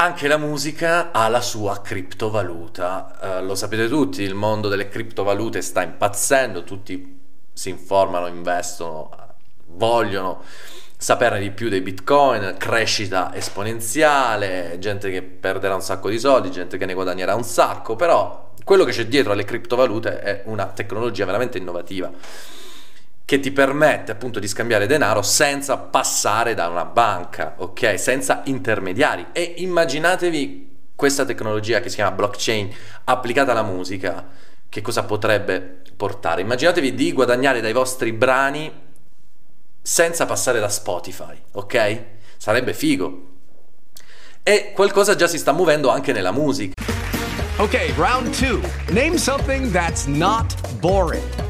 [0.00, 3.18] Anche la musica ha la sua criptovaluta.
[3.20, 7.20] Uh, lo sapete tutti, il mondo delle criptovalute sta impazzendo, tutti
[7.52, 9.10] si informano, investono,
[9.66, 10.42] vogliono
[10.96, 16.78] saperne di più dei bitcoin, crescita esponenziale, gente che perderà un sacco di soldi, gente
[16.78, 21.26] che ne guadagnerà un sacco, però quello che c'è dietro alle criptovalute è una tecnologia
[21.26, 22.10] veramente innovativa
[23.30, 27.96] che ti permette appunto di scambiare denaro senza passare da una banca, ok?
[27.96, 29.26] Senza intermediari.
[29.30, 34.26] E immaginatevi questa tecnologia che si chiama blockchain applicata alla musica,
[34.68, 36.40] che cosa potrebbe portare?
[36.40, 38.68] Immaginatevi di guadagnare dai vostri brani
[39.80, 42.04] senza passare da Spotify, ok?
[42.36, 43.28] Sarebbe figo.
[44.42, 46.74] E qualcosa già si sta muovendo anche nella musica.
[47.58, 48.60] Ok, round 2.
[48.88, 51.49] Name something that's not boring.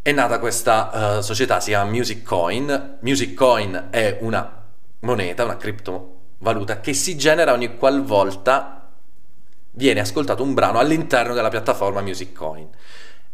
[0.00, 2.98] È nata questa uh, società, si chiama Music Coin.
[3.00, 4.64] Music Coin è una
[5.00, 8.88] moneta, una criptovaluta che si genera ogni qualvolta
[9.72, 12.68] viene ascoltato un brano all'interno della piattaforma Music Coin.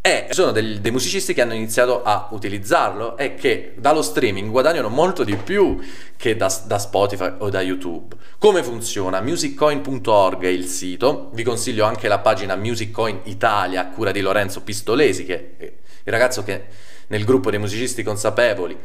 [0.00, 4.88] E sono dei, dei musicisti che hanno iniziato a utilizzarlo e che dallo streaming guadagnano
[4.88, 5.78] molto di più
[6.16, 8.16] che da, da Spotify o da YouTube.
[8.38, 9.22] Come funziona?
[9.22, 14.20] musiccoin.org è il sito, vi consiglio anche la pagina Music Coin Italia a cura di
[14.20, 16.65] Lorenzo Pistolesi, che il ragazzo che
[17.09, 18.78] nel gruppo dei musicisti consapevoli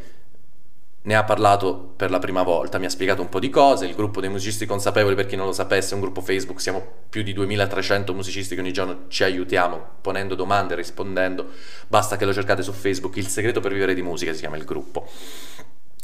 [1.02, 3.96] ne ha parlato per la prima volta, mi ha spiegato un po' di cose, il
[3.96, 7.24] gruppo dei musicisti consapevoli, per chi non lo sapesse, è un gruppo Facebook, siamo più
[7.24, 11.48] di 2300 musicisti che ogni giorno ci aiutiamo ponendo domande, rispondendo,
[11.88, 14.66] basta che lo cercate su Facebook, il segreto per vivere di musica si chiama il
[14.66, 15.08] gruppo.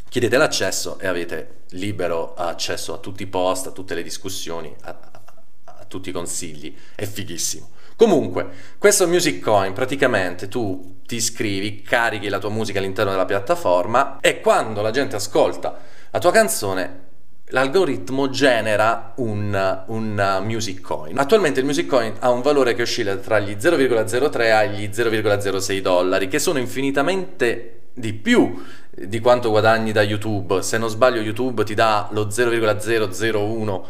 [0.08, 4.98] Chiedete l'accesso e avete libero accesso a tutti i post, a tutte le discussioni, a,
[5.12, 5.24] a,
[5.66, 7.70] a tutti i consigli, è fighissimo.
[7.98, 14.20] Comunque, questo Music Coin praticamente tu ti iscrivi, carichi la tua musica all'interno della piattaforma
[14.20, 15.78] e quando la gente ascolta
[16.12, 17.04] la tua canzone
[17.50, 21.18] l'algoritmo genera un, un, music coin.
[21.18, 25.80] Attualmente il music coin ha un valore che oscilla tra gli 0,03 e gli 0,06
[25.80, 30.62] dollari, che sono infinitamente di più di quanto guadagni da YouTube.
[30.64, 33.86] Se non sbaglio YouTube ti dà lo 0,001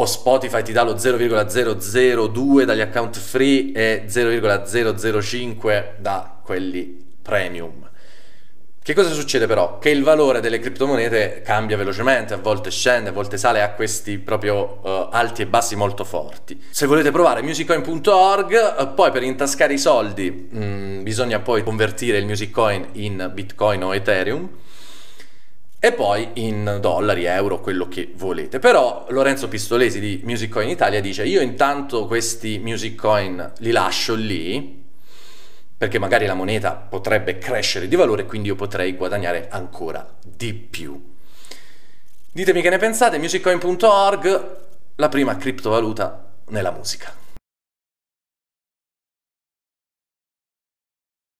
[0.00, 7.88] o Spotify ti dà lo 0,002 dagli account free e 0,005 da quelli premium.
[8.82, 9.78] Che cosa succede però?
[9.78, 14.16] Che il valore delle criptomonete cambia velocemente, a volte scende, a volte sale a questi
[14.16, 16.58] proprio uh, alti e bassi molto forti.
[16.70, 22.16] Se volete provare musiccoin.org, uh, poi per intascare i soldi mh, mm, bisogna poi convertire
[22.16, 24.48] il music coin in bitcoin o ethereum
[25.82, 28.58] e poi in dollari, euro, quello che volete.
[28.58, 34.14] Però Lorenzo Pistolesi di Music Coin Italia dice io intanto questi Music Coin li lascio
[34.14, 34.78] lì
[35.74, 40.52] perché magari la moneta potrebbe crescere di valore e quindi io potrei guadagnare ancora di
[40.52, 41.02] più.
[42.30, 44.56] Ditemi che ne pensate, musiccoin.org,
[44.96, 47.19] la prima criptovaluta nella musica.